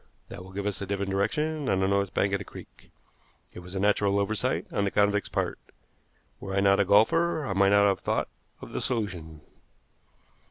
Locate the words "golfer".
6.85-7.45